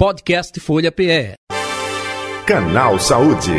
Podcast 0.00 0.58
Folha 0.60 0.90
PE. 0.90 1.34
Canal 2.46 2.98
Saúde. 2.98 3.52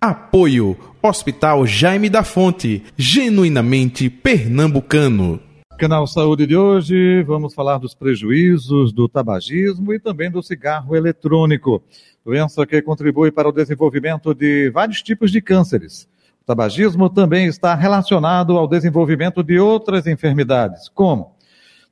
Apoio 0.00 0.78
Hospital 1.02 1.66
Jaime 1.66 2.08
da 2.08 2.22
Fonte, 2.22 2.84
genuinamente 2.96 4.08
pernambucano. 4.08 5.40
Canal 5.76 6.06
Saúde 6.06 6.46
de 6.46 6.56
hoje, 6.56 7.24
vamos 7.24 7.52
falar 7.54 7.78
dos 7.78 7.92
prejuízos 7.92 8.92
do 8.92 9.08
tabagismo 9.08 9.92
e 9.92 9.98
também 9.98 10.30
do 10.30 10.40
cigarro 10.40 10.94
eletrônico, 10.94 11.82
doença 12.24 12.64
que 12.64 12.80
contribui 12.82 13.32
para 13.32 13.48
o 13.48 13.52
desenvolvimento 13.52 14.32
de 14.32 14.70
vários 14.70 15.02
tipos 15.02 15.32
de 15.32 15.40
cânceres. 15.40 16.08
O 16.40 16.46
tabagismo 16.46 17.10
também 17.10 17.46
está 17.46 17.74
relacionado 17.74 18.56
ao 18.56 18.68
desenvolvimento 18.68 19.42
de 19.42 19.58
outras 19.58 20.06
enfermidades, 20.06 20.88
como 20.88 21.34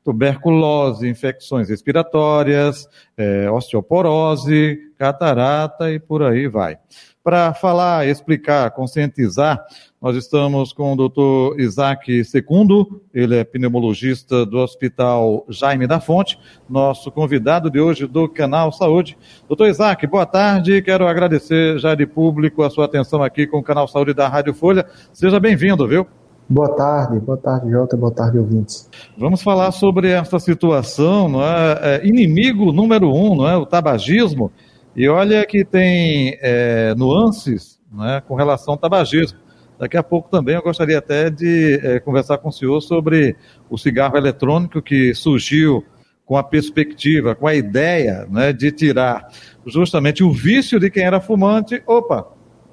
tuberculose, 0.04 1.08
infecções 1.08 1.68
respiratórias, 1.68 2.88
é, 3.16 3.50
osteoporose, 3.50 4.78
catarata 4.98 5.90
e 5.90 5.98
por 5.98 6.22
aí 6.22 6.48
vai. 6.48 6.78
Para 7.24 7.54
falar, 7.54 8.06
explicar, 8.08 8.70
conscientizar, 8.72 9.64
nós 10.00 10.16
estamos 10.16 10.72
com 10.72 10.92
o 10.92 10.96
doutor 10.96 11.58
Isaac 11.60 12.24
Secundo, 12.24 13.00
ele 13.14 13.36
é 13.36 13.44
pneumologista 13.44 14.44
do 14.44 14.58
Hospital 14.58 15.46
Jaime 15.48 15.86
da 15.86 16.00
Fonte, 16.00 16.36
nosso 16.68 17.12
convidado 17.12 17.70
de 17.70 17.78
hoje 17.78 18.08
do 18.08 18.28
Canal 18.28 18.72
Saúde. 18.72 19.16
Doutor 19.46 19.68
Isaac, 19.68 20.04
boa 20.08 20.26
tarde, 20.26 20.82
quero 20.82 21.06
agradecer 21.06 21.78
já 21.78 21.94
de 21.94 22.06
público 22.06 22.64
a 22.64 22.70
sua 22.70 22.86
atenção 22.86 23.22
aqui 23.22 23.46
com 23.46 23.58
o 23.58 23.62
Canal 23.62 23.86
Saúde 23.86 24.12
da 24.12 24.26
Rádio 24.26 24.52
Folha. 24.52 24.84
Seja 25.12 25.38
bem-vindo, 25.38 25.86
viu? 25.86 26.08
Boa 26.52 26.68
tarde, 26.68 27.18
boa 27.18 27.38
tarde, 27.38 27.70
Jota, 27.70 27.96
boa 27.96 28.12
tarde, 28.12 28.38
ouvintes. 28.38 28.86
Vamos 29.16 29.42
falar 29.42 29.72
sobre 29.72 30.10
essa 30.10 30.38
situação, 30.38 31.26
não 31.26 31.42
é? 31.42 31.78
é 31.80 32.06
inimigo 32.06 32.74
número 32.74 33.10
um, 33.10 33.34
não 33.34 33.48
é? 33.48 33.56
O 33.56 33.64
tabagismo. 33.64 34.52
E 34.94 35.08
olha 35.08 35.46
que 35.46 35.64
tem 35.64 36.36
é, 36.42 36.94
nuances 36.94 37.80
né, 37.90 38.22
com 38.28 38.34
relação 38.34 38.74
ao 38.74 38.78
tabagismo. 38.78 39.38
Daqui 39.78 39.96
a 39.96 40.02
pouco 40.02 40.28
também 40.28 40.54
eu 40.54 40.62
gostaria 40.62 40.98
até 40.98 41.30
de 41.30 41.80
é, 41.82 42.00
conversar 42.00 42.36
com 42.36 42.50
o 42.50 42.52
senhor 42.52 42.82
sobre 42.82 43.34
o 43.70 43.78
cigarro 43.78 44.18
eletrônico 44.18 44.82
que 44.82 45.14
surgiu 45.14 45.82
com 46.26 46.36
a 46.36 46.42
perspectiva, 46.44 47.34
com 47.34 47.46
a 47.46 47.54
ideia 47.54 48.26
né, 48.30 48.52
de 48.52 48.70
tirar 48.70 49.26
justamente 49.64 50.22
o 50.22 50.30
vício 50.30 50.78
de 50.78 50.90
quem 50.90 51.04
era 51.04 51.18
fumante. 51.18 51.82
Opa, 51.86 52.26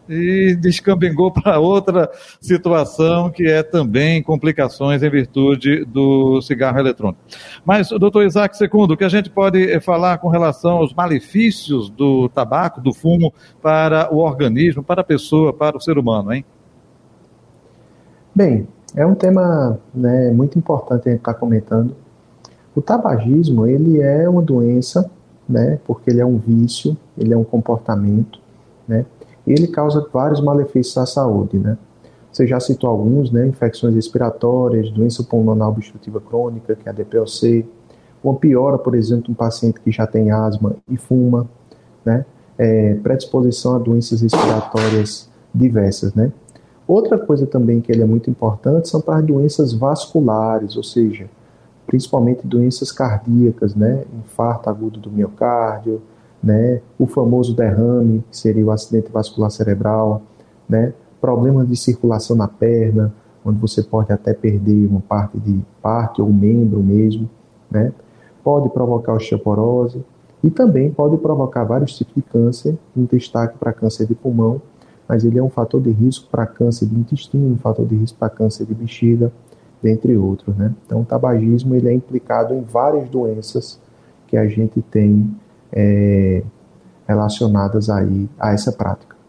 e 0.10 0.56
descambengou 0.56 1.32
para 1.32 1.60
outra 1.60 2.10
situação 2.42 3.30
que 3.30 3.48
é 3.48 3.62
também 3.62 4.24
complicações 4.24 5.04
em 5.04 5.10
virtude 5.10 5.86
do 5.86 6.42
cigarro 6.42 6.80
eletrônico. 6.80 7.22
Mas, 7.64 7.90
doutor 7.90 8.26
Isaac 8.26 8.58
Segundo, 8.58 8.92
o 8.92 8.98
que 8.98 9.04
a 9.04 9.10
gente 9.10 9.30
pode 9.30 9.72
eh, 9.72 9.80
falar 9.80 10.18
com 10.18 10.28
relação 10.28 10.78
aos 10.78 10.94
malefícios 10.94 11.90
do 11.90 12.28
tabaco, 12.30 12.82
do 12.82 12.94
fumo, 12.94 13.34
para 13.62 14.14
o 14.14 14.18
organismo, 14.18 14.84
para 14.84 15.02
a 15.02 15.04
pessoa, 15.04 15.54
para 15.54 15.78
o 15.78 15.80
ser 15.80 15.98
humano, 15.98 16.34
hein? 16.34 16.44
Bem, 18.34 18.68
é 18.96 19.06
um 19.06 19.16
tema 19.16 19.80
né, 19.94 20.32
muito 20.32 20.58
importante 20.58 21.08
a 21.08 21.12
gente 21.12 21.20
estar 21.20 21.34
tá 21.34 21.40
comentando. 21.40 21.96
O 22.76 22.82
tabagismo, 22.82 23.68
ele 23.68 24.02
é 24.02 24.28
uma 24.28 24.42
doença, 24.42 25.10
né, 25.48 25.80
porque 25.86 26.10
ele 26.10 26.22
é 26.22 26.26
um 26.26 26.38
vício, 26.38 26.96
ele 27.18 27.34
é 27.34 27.38
um 27.38 27.44
comportamento, 27.44 28.40
né, 28.88 29.06
e 29.50 29.52
ele 29.52 29.68
causa 29.68 30.08
vários 30.14 30.40
malefícios 30.40 30.96
à 30.96 31.08
saúde, 31.08 31.58
né? 31.58 31.76
Você 32.32 32.46
já 32.46 32.60
citou 32.60 32.88
alguns, 32.88 33.32
né? 33.32 33.48
Infecções 33.48 33.96
respiratórias, 33.96 34.92
doença 34.92 35.24
pulmonar 35.24 35.70
obstrutiva 35.70 36.22
crônica, 36.22 36.76
que 36.76 36.88
é 36.88 36.92
a 36.92 36.94
DPOC, 36.94 37.66
uma 38.24 38.36
piora, 38.36 38.78
por 38.78 38.94
exemplo, 38.94 39.32
um 39.32 39.34
paciente 39.34 39.80
que 39.82 39.92
já 39.92 40.06
tem 40.06 40.30
asma 40.30 40.76
e 40.88 40.96
fuma, 40.98 41.50
né? 42.06 42.26
É, 42.60 42.94
predisposição 42.96 43.76
a 43.76 43.80
doenças 43.80 44.22
respiratórias 44.22 45.28
diversas, 45.54 46.14
né? 46.14 46.32
Outra 46.88 47.18
coisa 47.18 47.48
também 47.48 47.82
que 47.82 47.92
ele 47.92 48.04
é 48.04 48.06
muito 48.06 48.30
importante 48.30 48.88
são 48.88 49.02
para 49.02 49.18
as 49.18 49.26
doenças 49.26 49.74
vasculares, 49.74 50.78
ou 50.78 50.84
seja, 50.84 51.28
principalmente 51.88 52.46
doenças 52.46 52.92
cardíacas, 52.92 53.74
né? 53.74 54.04
Infarto 54.14 54.70
agudo 54.70 55.00
do 55.00 55.10
miocárdio, 55.10 56.00
né? 56.44 56.82
O 56.98 57.06
famoso 57.06 57.56
derrame, 57.56 58.24
que 58.30 58.38
seria 58.38 58.66
o 58.66 58.72
acidente 58.72 59.12
vascular 59.12 59.52
cerebral, 59.52 60.22
né? 60.68 60.94
Problemas 61.20 61.68
de 61.68 61.76
circulação 61.76 62.36
na 62.36 62.48
perna, 62.48 63.14
onde 63.44 63.60
você 63.60 63.84
pode 63.84 64.12
até 64.12 64.34
perder 64.34 64.88
uma 64.88 65.02
parte 65.02 65.38
de 65.40 65.60
parte 65.82 66.22
ou 66.22 66.32
membro 66.32 66.82
mesmo, 66.82 67.30
né? 67.70 67.92
Pode 68.44 68.70
provocar 68.70 69.14
osteoporose 69.14 70.04
e 70.44 70.50
também 70.50 70.92
pode 70.92 71.18
provocar 71.18 71.64
vários 71.64 71.96
tipos 71.98 72.16
de 72.16 72.22
câncer, 72.22 72.78
um 72.96 73.04
destaque 73.06 73.58
para 73.58 73.74
câncer 73.74 74.08
de 74.08 74.16
pulmão, 74.16 74.62
mas 75.08 75.26
ele 75.26 75.40
é 75.40 75.44
um 75.44 75.50
fator 75.50 75.82
de 75.82 75.90
risco 75.90 76.30
para 76.30 76.46
câncer 76.46 76.86
de 76.86 76.96
intestino, 76.96 77.54
um 77.54 77.58
fator 77.58 77.86
de 77.86 77.96
risco 77.96 78.18
para 78.18 78.30
câncer 78.30 78.66
de 78.66 78.74
bexiga, 78.74 79.32
dentre 79.82 80.16
outros, 80.18 80.56
né? 80.56 80.74
Então, 80.86 81.02
o 81.02 81.06
tabagismo 81.06 81.76
ele 81.76 81.90
é 81.90 81.94
implicado 81.94 82.54
em 82.54 82.62
várias 82.62 83.10
doenças 83.10 83.80
que 84.28 84.38
a 84.38 84.46
gente 84.46 84.82
tem 84.82 85.30
é, 85.74 86.44
relacionadas 87.08 87.90
aí 87.90 88.30
a 88.40 88.54
essa 88.54 88.72
prática. 88.72 89.20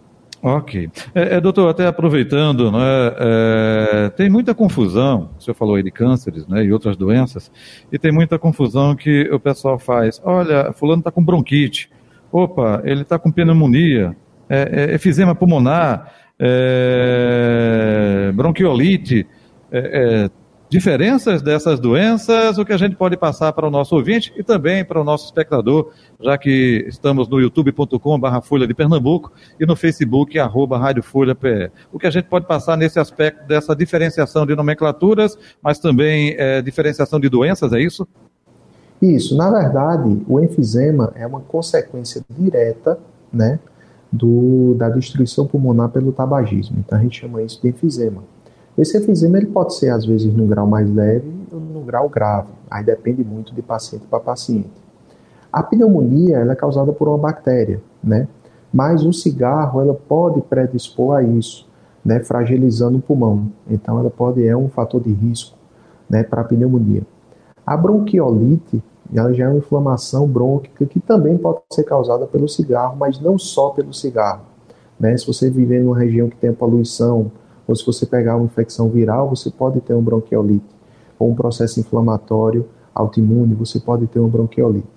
Ok. 0.42 0.90
É, 1.14 1.36
é, 1.36 1.40
doutor, 1.40 1.68
até 1.68 1.86
aproveitando, 1.86 2.72
né, 2.72 2.78
é, 3.18 4.08
tem 4.16 4.30
muita 4.30 4.54
confusão, 4.54 5.28
o 5.38 5.42
senhor 5.42 5.54
falou 5.54 5.74
aí 5.74 5.82
de 5.82 5.90
cânceres 5.90 6.46
né, 6.46 6.64
e 6.64 6.72
outras 6.72 6.96
doenças, 6.96 7.52
e 7.92 7.98
tem 7.98 8.10
muita 8.10 8.38
confusão 8.38 8.96
que 8.96 9.28
o 9.30 9.38
pessoal 9.38 9.78
faz. 9.78 10.20
Olha, 10.24 10.72
fulano 10.72 11.00
está 11.00 11.10
com 11.10 11.22
bronquite, 11.22 11.90
opa, 12.32 12.80
ele 12.84 13.02
está 13.02 13.18
com 13.18 13.30
pneumonia, 13.30 14.16
é, 14.48 14.90
é 14.90 14.94
efizema 14.94 15.34
pulmonar, 15.34 16.10
é, 16.38 18.32
bronquiolite, 18.34 19.26
é, 19.70 20.30
diferenças 20.70 21.42
dessas 21.42 21.80
doenças, 21.80 22.56
o 22.56 22.64
que 22.64 22.72
a 22.72 22.76
gente 22.76 22.94
pode 22.94 23.16
passar 23.16 23.52
para 23.52 23.66
o 23.66 23.70
nosso 23.70 23.96
ouvinte 23.96 24.32
e 24.36 24.44
também 24.44 24.84
para 24.84 25.00
o 25.00 25.04
nosso 25.04 25.24
espectador, 25.24 25.90
já 26.20 26.38
que 26.38 26.84
estamos 26.86 27.28
no 27.28 27.40
youtube.com.br 27.40 28.40
Folha 28.44 28.68
de 28.68 28.72
Pernambuco 28.72 29.32
e 29.58 29.66
no 29.66 29.74
Facebook, 29.74 30.38
arroba 30.38 30.78
Rádio 30.78 31.02
Folha 31.02 31.34
PE. 31.34 31.72
O 31.92 31.98
que 31.98 32.06
a 32.06 32.10
gente 32.10 32.26
pode 32.26 32.46
passar 32.46 32.76
nesse 32.76 33.00
aspecto 33.00 33.44
dessa 33.48 33.74
diferenciação 33.74 34.46
de 34.46 34.54
nomenclaturas, 34.54 35.36
mas 35.60 35.80
também 35.80 36.36
é, 36.38 36.62
diferenciação 36.62 37.18
de 37.18 37.28
doenças, 37.28 37.72
é 37.72 37.80
isso? 37.80 38.06
Isso, 39.02 39.36
na 39.36 39.50
verdade, 39.50 40.22
o 40.28 40.38
enfisema 40.38 41.12
é 41.16 41.26
uma 41.26 41.40
consequência 41.40 42.22
direta, 42.30 42.96
né, 43.32 43.58
do, 44.12 44.74
da 44.74 44.88
destruição 44.88 45.46
pulmonar 45.46 45.88
pelo 45.88 46.12
tabagismo. 46.12 46.76
Então 46.78 46.96
a 46.96 47.02
gente 47.02 47.20
chama 47.20 47.42
isso 47.42 47.60
de 47.60 47.68
enfisema. 47.68 48.22
Esse 48.80 48.96
efizema 48.96 49.36
ele 49.36 49.46
pode 49.46 49.74
ser, 49.74 49.90
às 49.90 50.06
vezes, 50.06 50.32
num 50.32 50.46
grau 50.46 50.66
mais 50.66 50.90
leve 50.90 51.30
ou 51.52 51.60
num 51.60 51.84
grau 51.84 52.08
grave. 52.08 52.48
Aí 52.70 52.82
depende 52.82 53.22
muito 53.22 53.54
de 53.54 53.60
paciente 53.60 54.06
para 54.08 54.18
paciente. 54.18 54.70
A 55.52 55.62
pneumonia 55.62 56.38
ela 56.38 56.52
é 56.52 56.56
causada 56.56 56.90
por 56.90 57.06
uma 57.06 57.18
bactéria, 57.18 57.82
né? 58.02 58.26
Mas 58.72 59.04
o 59.04 59.12
cigarro 59.12 59.82
ela 59.82 59.92
pode 59.92 60.40
predispor 60.40 61.16
a 61.16 61.22
isso, 61.22 61.68
né? 62.02 62.20
Fragilizando 62.20 62.96
o 62.96 63.02
pulmão. 63.02 63.52
Então 63.68 63.98
ela 63.98 64.08
pode 64.08 64.46
é 64.46 64.56
um 64.56 64.70
fator 64.70 65.02
de 65.02 65.12
risco, 65.12 65.58
né? 66.08 66.22
Para 66.22 66.40
a 66.40 66.44
pneumonia. 66.44 67.02
A 67.66 67.76
bronquiolite 67.76 68.82
ela 69.14 69.34
já 69.34 69.44
é 69.44 69.48
uma 69.48 69.58
inflamação 69.58 70.26
brônquica 70.26 70.86
que 70.86 71.00
também 71.00 71.36
pode 71.36 71.58
ser 71.70 71.84
causada 71.84 72.26
pelo 72.26 72.48
cigarro, 72.48 72.96
mas 72.96 73.20
não 73.20 73.38
só 73.38 73.70
pelo 73.70 73.92
cigarro. 73.92 74.42
Né? 74.98 75.16
Se 75.18 75.26
você 75.26 75.50
viver 75.50 75.82
em 75.82 75.86
uma 75.86 75.98
região 75.98 76.30
que 76.30 76.36
tem 76.36 76.52
poluição, 76.52 77.30
ou 77.66 77.74
se 77.74 77.84
você 77.84 78.06
pegar 78.06 78.36
uma 78.36 78.46
infecção 78.46 78.88
viral, 78.88 79.28
você 79.28 79.50
pode 79.50 79.80
ter 79.80 79.94
um 79.94 80.02
bronquiolite, 80.02 80.74
ou 81.18 81.30
um 81.30 81.34
processo 81.34 81.80
inflamatório 81.80 82.66
autoimune, 82.94 83.54
você 83.54 83.78
pode 83.78 84.06
ter 84.06 84.18
uma 84.18 84.28
bronquiolite, 84.28 84.88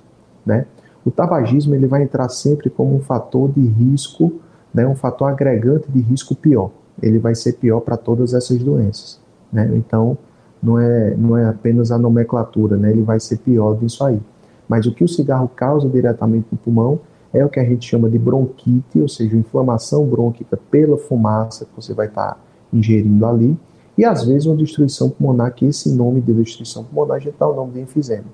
né? 0.45 0.65
O 1.06 1.12
tabagismo 1.12 1.75
ele 1.75 1.86
vai 1.86 2.04
entrar 2.04 2.30
sempre 2.30 2.69
como 2.69 2.95
um 2.95 3.00
fator 3.00 3.51
de 3.51 3.62
risco, 3.62 4.39
né, 4.74 4.88
um 4.88 4.95
fator 4.95 5.30
agregante 5.30 5.92
de 5.92 6.00
risco 6.00 6.33
pior. 6.33 6.71
Ele 7.01 7.19
vai 7.19 7.36
ser 7.36 7.54
pior 7.54 7.81
para 7.81 7.98
todas 7.98 8.33
essas 8.33 8.57
doenças, 8.63 9.19
né? 9.51 9.69
Então, 9.75 10.18
não 10.62 10.80
é, 10.80 11.13
não 11.15 11.38
é 11.38 11.45
apenas 11.45 11.92
a 11.92 11.98
nomenclatura, 11.98 12.77
né? 12.77 12.89
Ele 12.92 13.01
vai 13.01 13.19
ser 13.19 13.38
pior 13.39 13.75
disso 13.77 14.04
aí. 14.04 14.21
Mas 14.68 14.86
o 14.86 14.94
que 14.94 15.04
o 15.04 15.07
cigarro 15.07 15.50
causa 15.50 15.89
diretamente 15.89 16.48
no 16.51 16.57
pulmão 16.57 17.00
é 17.33 17.44
o 17.44 17.50
que 17.50 17.60
a 17.60 17.63
gente 17.65 17.89
chama 17.89 18.10
de 18.10 18.18
bronquite, 18.18 19.01
ou 19.01 19.10
seja, 19.10 19.36
inflamação 19.36 20.06
brônquica 20.06 20.57
pela 20.71 20.98
fumaça 20.98 21.65
que 21.65 21.75
você 21.75 21.94
vai 21.94 22.07
estar 22.07 22.36
tá 22.36 22.38
ingerindo 22.74 23.25
ali, 23.25 23.58
e 23.98 24.04
às 24.04 24.25
vezes 24.25 24.46
uma 24.46 24.56
destruição 24.56 25.10
pulmonar, 25.10 25.54
que 25.54 25.66
esse 25.66 25.94
nome 25.94 26.20
de 26.20 26.34
destruição 26.34 26.84
pulmonar 26.84 27.18
a 27.18 27.20
gente 27.20 27.36
dá 27.40 27.48
o 27.48 27.56
nome 27.56 27.74
de 27.74 27.81
enfisema. 27.81 28.25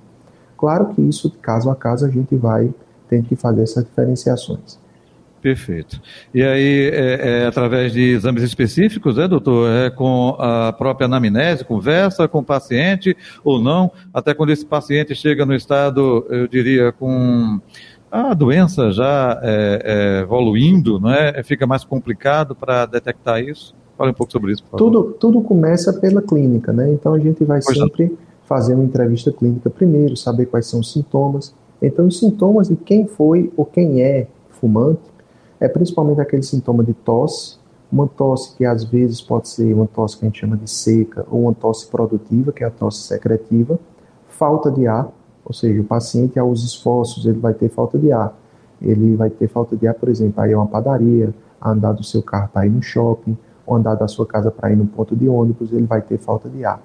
Claro 0.58 0.88
que 0.94 1.02
isso, 1.02 1.32
caso 1.42 1.70
a 1.70 1.76
caso, 1.76 2.06
a 2.06 2.10
gente 2.10 2.36
vai 2.36 2.74
ter 3.08 3.24
que 3.24 3.36
fazer 3.36 3.64
essas 3.64 3.84
diferenciações. 3.84 4.80
Perfeito. 5.42 6.02
E 6.34 6.44
aí, 6.44 6.90
é, 6.90 7.44
é, 7.44 7.46
através 7.48 7.94
de 7.94 8.02
exames 8.02 8.44
específicos, 8.44 9.18
é, 9.18 9.28
doutor? 9.28 9.70
É 9.72 9.90
com 9.90 10.36
a 10.38 10.74
própria 10.74 11.06
anamnese, 11.06 11.64
conversa 11.64 12.28
com 12.28 12.40
o 12.40 12.44
paciente 12.44 13.16
ou 13.44 13.62
não? 13.62 13.90
Até 14.14 14.34
quando 14.34 14.50
esse 14.50 14.66
paciente 14.66 15.16
chega 15.16 15.46
no 15.46 15.56
estado, 15.56 16.26
eu 16.30 16.48
diria, 16.48 16.92
com 16.92 17.60
a 18.12 18.34
doença 18.34 18.92
já 18.92 19.40
é, 19.42 19.82
é, 19.84 20.22
evoluindo, 20.24 21.00
não 21.00 21.12
é? 21.12 21.42
Fica 21.44 21.66
mais 21.66 21.86
complicado 21.86 22.54
para 22.54 22.86
detectar 22.86 23.42
isso? 23.42 23.74
Fale 24.00 24.12
um 24.12 24.14
pouco 24.14 24.32
sobre 24.32 24.54
isso. 24.54 24.64
Tudo, 24.78 25.12
tudo 25.20 25.42
começa 25.42 25.92
pela 25.92 26.22
clínica, 26.22 26.72
né? 26.72 26.90
Então 26.90 27.14
a 27.14 27.20
gente 27.20 27.44
vai 27.44 27.60
pois 27.62 27.78
sempre 27.78 28.06
não. 28.06 28.18
fazer 28.46 28.74
uma 28.74 28.86
entrevista 28.86 29.30
clínica 29.30 29.70
primeiro, 29.70 30.16
saber 30.16 30.46
quais 30.46 30.68
são 30.68 30.80
os 30.80 30.94
sintomas. 30.94 31.54
Então, 31.82 32.08
os 32.08 32.18
sintomas 32.18 32.70
de 32.70 32.78
quem 32.78 33.06
foi 33.06 33.52
ou 33.58 33.66
quem 33.66 34.02
é 34.02 34.28
fumante 34.52 35.02
é 35.60 35.68
principalmente 35.68 36.22
aquele 36.22 36.44
sintoma 36.44 36.82
de 36.82 36.94
tosse, 36.94 37.58
uma 37.92 38.08
tosse 38.08 38.56
que 38.56 38.64
às 38.64 38.86
vezes 38.86 39.20
pode 39.20 39.50
ser 39.50 39.74
uma 39.74 39.86
tosse 39.86 40.18
que 40.18 40.24
a 40.24 40.30
gente 40.30 40.40
chama 40.40 40.56
de 40.56 40.70
seca 40.70 41.26
ou 41.30 41.42
uma 41.42 41.54
tosse 41.54 41.86
produtiva, 41.88 42.54
que 42.54 42.64
é 42.64 42.68
a 42.68 42.72
tosse 42.72 43.00
secretiva, 43.00 43.78
falta 44.30 44.72
de 44.72 44.88
ar, 44.88 45.12
ou 45.44 45.52
seja, 45.52 45.82
o 45.82 45.84
paciente 45.84 46.40
ao 46.40 46.50
os 46.50 46.64
esforços 46.64 47.26
ele 47.26 47.40
vai 47.40 47.54
ter 47.54 47.68
falta 47.68 47.98
de 47.98 48.14
ar. 48.14 48.34
Ele 48.82 49.18
vai 49.18 49.30
ter 49.30 49.50
falta 49.50 49.76
de 49.76 49.86
ar, 49.88 49.94
por 49.94 50.08
exemplo, 50.08 50.42
aí 50.42 50.54
é 50.54 50.58
uma 50.58 50.68
padaria, 50.68 51.36
andar 51.62 51.92
do 51.92 52.04
seu 52.04 52.24
carro 52.24 52.50
para 52.54 52.66
ir 52.66 52.70
no 52.70 52.82
shopping, 52.82 53.38
ou 53.70 53.76
andar 53.76 53.96
da 53.96 54.08
sua 54.08 54.26
casa 54.26 54.50
para 54.50 54.72
ir 54.72 54.76
no 54.76 54.88
ponto 54.88 55.16
de 55.16 55.30
ônibus, 55.30 55.72
ele 55.72 55.86
vai 55.86 56.02
ter 56.02 56.18
falta 56.18 56.50
de 56.50 56.66
ar. 56.66 56.82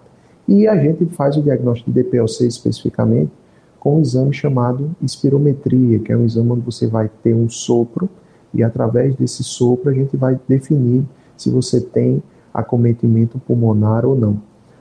E 0.46 0.68
a 0.68 0.76
gente 0.76 1.06
faz 1.06 1.36
o 1.36 1.42
diagnóstico 1.42 1.90
de 1.90 2.02
DPLC 2.02 2.46
especificamente 2.46 3.32
com 3.80 3.96
um 3.96 4.00
exame 4.00 4.32
chamado 4.34 4.94
espirometria, 5.02 5.98
que 5.98 6.12
é 6.12 6.16
um 6.16 6.24
exame 6.24 6.50
onde 6.52 6.60
você 6.60 6.86
vai 6.86 7.10
ter 7.22 7.34
um 7.34 7.48
sopro 7.48 8.08
e 8.52 8.62
através 8.62 9.14
desse 9.14 9.42
sopro 9.42 9.90
a 9.90 9.94
gente 9.94 10.16
vai 10.16 10.38
definir 10.46 11.04
se 11.36 11.50
você 11.50 11.80
tem 11.80 12.22
acometimento 12.52 13.38
pulmonar 13.38 14.04
ou 14.04 14.14
não. 14.14 14.40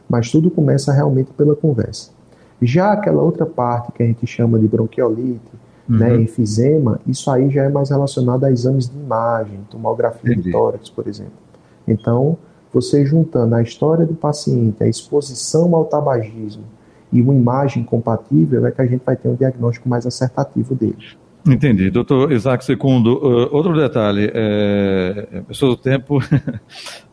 Mas 0.09 0.29
tudo 0.29 0.51
começa 0.51 0.91
realmente 0.91 1.31
pela 1.31 1.55
conversa. 1.55 2.11
Já 2.61 2.91
aquela 2.91 3.21
outra 3.21 3.45
parte 3.45 3.93
que 3.93 4.03
a 4.03 4.05
gente 4.05 4.27
chama 4.27 4.59
de 4.59 4.67
bronquiolite, 4.67 5.51
uhum. 5.89 5.97
né, 5.97 6.15
enfisema, 6.21 6.99
isso 7.07 7.31
aí 7.31 7.49
já 7.49 7.63
é 7.63 7.69
mais 7.69 7.89
relacionado 7.89 8.43
a 8.43 8.51
exames 8.51 8.89
de 8.89 8.97
imagem, 8.97 9.59
tomografia 9.69 10.31
Entendi. 10.31 10.43
de 10.43 10.51
tórax, 10.51 10.89
por 10.89 11.07
exemplo. 11.07 11.43
Então, 11.87 12.37
você 12.73 13.05
juntando 13.05 13.55
a 13.55 13.61
história 13.61 14.05
do 14.05 14.15
paciente, 14.15 14.83
a 14.83 14.87
exposição 14.87 15.75
ao 15.75 15.85
tabagismo 15.85 16.63
e 17.11 17.21
uma 17.21 17.33
imagem 17.33 17.83
compatível, 17.83 18.65
é 18.65 18.71
que 18.71 18.81
a 18.81 18.85
gente 18.85 19.03
vai 19.05 19.15
ter 19.15 19.27
um 19.27 19.35
diagnóstico 19.35 19.87
mais 19.87 20.05
acertativo 20.05 20.73
dele. 20.73 20.97
Entendi. 21.45 21.89
Doutor 21.91 22.31
Isaac 22.31 22.63
Secundo, 22.63 23.17
uh, 23.17 23.53
outro 23.53 23.75
detalhe, 23.75 24.31
é, 24.33 25.27
eu 25.49 25.53
sou 25.53 25.69
do 25.71 25.77
tempo 25.77 26.19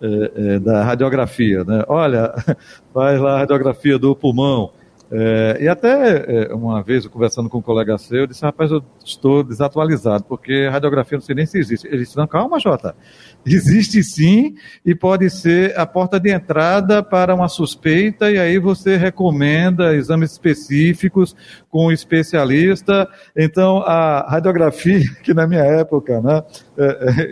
é, 0.01 0.55
é, 0.55 0.59
da 0.61 0.85
radiografia, 0.85 1.65
né? 1.65 1.85
Olha, 1.89 2.33
faz 2.95 3.21
lá 3.21 3.35
a 3.35 3.39
radiografia 3.41 3.99
do 3.99 4.15
pulmão, 4.15 4.71
é, 5.13 5.59
e 5.61 5.69
até 5.69 6.45
é, 6.51 6.55
uma 6.55 6.83
vez, 6.83 7.05
eu 7.05 7.11
conversando 7.11 7.49
com 7.49 7.59
um 7.59 7.63
colega 7.63 7.99
seu, 7.99 8.21
eu 8.21 8.27
disse, 8.29 8.43
rapaz, 8.43 8.71
eu 8.71 8.81
estou 9.05 9.43
desatualizado, 9.43 10.23
porque 10.25 10.69
radiografia 10.69 11.19
não 11.19 11.23
sei 11.23 11.35
nem 11.35 11.47
se 11.47 11.59
existe. 11.59 11.89
Ele 11.89 11.99
disse, 11.99 12.17
não, 12.17 12.29
calma, 12.29 12.61
Jota. 12.61 12.95
Existe 13.45 14.05
sim, 14.05 14.55
e 14.85 14.95
pode 14.95 15.31
ser 15.31 15.77
a 15.77 15.87
porta 15.87 16.21
de 16.21 16.31
entrada 16.31 17.03
para 17.03 17.35
uma 17.35 17.49
suspeita, 17.49 18.31
e 18.31 18.39
aí 18.39 18.59
você 18.59 18.97
recomenda 18.97 19.97
exames 19.97 20.33
específicos 20.33 21.35
com 21.71 21.87
um 21.87 21.93
especialista. 21.93 23.09
Então, 23.37 23.79
a 23.79 24.31
radiografia, 24.31 25.01
que 25.25 25.35
na 25.35 25.47
minha 25.47 25.65
época, 25.65 26.21
né, 26.21 26.45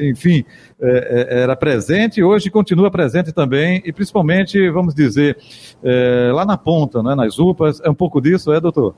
enfim, 0.00 0.44
é, 0.80 1.36
é, 1.38 1.42
era 1.42 1.56
presente, 1.56 2.22
hoje 2.22 2.50
continua 2.50 2.90
presente 2.90 3.32
também, 3.32 3.82
e 3.84 3.92
principalmente, 3.92 4.70
vamos 4.70 4.94
dizer, 4.94 5.36
é, 5.82 6.30
lá 6.32 6.44
na 6.44 6.56
ponta, 6.56 7.02
né, 7.02 7.14
nas 7.14 7.38
UPAs, 7.38 7.80
é 7.80 7.90
um 7.90 7.94
pouco 7.94 8.20
disso, 8.20 8.52
é, 8.52 8.60
doutor? 8.60 8.94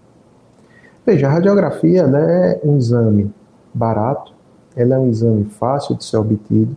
Veja, 1.07 1.29
a 1.29 1.31
radiografia 1.31 2.07
né, 2.07 2.53
é 2.53 2.61
um 2.65 2.77
exame 2.77 3.33
barato, 3.73 4.33
ela 4.77 4.95
é 4.95 4.99
um 4.99 5.09
exame 5.09 5.45
fácil 5.45 5.97
de 5.97 6.05
ser 6.05 6.17
obtido, 6.17 6.77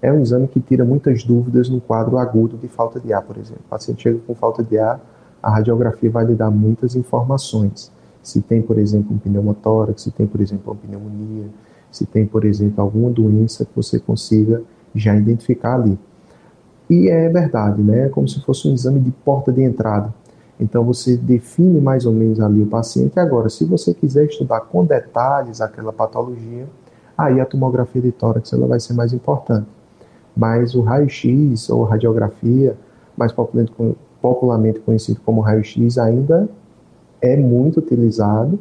é 0.00 0.12
um 0.12 0.20
exame 0.20 0.46
que 0.46 0.60
tira 0.60 0.84
muitas 0.84 1.24
dúvidas 1.24 1.68
no 1.68 1.80
quadro 1.80 2.18
agudo 2.18 2.56
de 2.56 2.68
falta 2.68 3.00
de 3.00 3.12
ar, 3.12 3.22
por 3.22 3.36
exemplo. 3.36 3.62
O 3.66 3.70
paciente 3.70 4.02
chega 4.02 4.18
com 4.26 4.34
falta 4.34 4.62
de 4.62 4.78
ar, 4.78 5.00
a 5.42 5.50
radiografia 5.50 6.10
vai 6.10 6.24
lhe 6.24 6.34
dar 6.34 6.50
muitas 6.50 6.94
informações. 6.94 7.90
Se 8.22 8.40
tem, 8.40 8.60
por 8.60 8.78
exemplo, 8.78 9.14
um 9.14 9.18
pneumotórax, 9.18 10.02
se 10.02 10.10
tem, 10.10 10.26
por 10.26 10.40
exemplo, 10.40 10.72
uma 10.72 10.76
pneumonia, 10.76 11.46
se 11.96 12.06
tem, 12.06 12.26
por 12.26 12.44
exemplo, 12.44 12.82
alguma 12.82 13.10
doença 13.10 13.64
que 13.64 13.70
você 13.74 13.98
consiga 13.98 14.62
já 14.94 15.16
identificar 15.16 15.74
ali. 15.74 15.98
E 16.88 17.08
é 17.08 17.28
verdade, 17.28 17.82
né? 17.82 18.06
É 18.06 18.08
como 18.08 18.28
se 18.28 18.40
fosse 18.40 18.68
um 18.68 18.74
exame 18.74 19.00
de 19.00 19.10
porta 19.10 19.50
de 19.52 19.62
entrada. 19.62 20.14
Então 20.58 20.84
você 20.84 21.16
define 21.16 21.80
mais 21.80 22.06
ou 22.06 22.12
menos 22.12 22.40
ali 22.40 22.62
o 22.62 22.66
paciente. 22.66 23.18
Agora, 23.18 23.48
se 23.48 23.64
você 23.64 23.92
quiser 23.92 24.26
estudar 24.26 24.60
com 24.60 24.84
detalhes 24.84 25.60
aquela 25.60 25.92
patologia, 25.92 26.66
aí 27.16 27.40
a 27.40 27.44
tomografia 27.44 28.00
de 28.00 28.12
tórax 28.12 28.52
ela 28.52 28.66
vai 28.66 28.80
ser 28.80 28.94
mais 28.94 29.12
importante. 29.12 29.66
Mas 30.36 30.74
o 30.74 30.82
raio-x 30.82 31.68
ou 31.70 31.82
radiografia, 31.84 32.76
mais 33.16 33.32
popularmente 33.32 34.80
conhecido 34.80 35.20
como 35.24 35.40
raio-x, 35.40 35.98
ainda 35.98 36.48
é 37.20 37.36
muito 37.36 37.80
utilizado 37.80 38.58